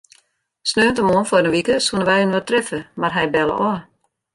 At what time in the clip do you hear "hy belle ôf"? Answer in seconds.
3.15-3.79